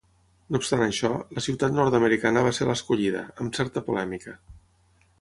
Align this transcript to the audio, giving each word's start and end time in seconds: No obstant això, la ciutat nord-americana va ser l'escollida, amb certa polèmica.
No 0.53 0.59
obstant 0.61 0.85
això, 0.85 1.11
la 1.39 1.43
ciutat 1.49 1.77
nord-americana 1.81 2.45
va 2.49 2.57
ser 2.61 2.69
l'escollida, 2.73 3.25
amb 3.45 3.57
certa 3.63 3.89
polèmica. 3.91 4.39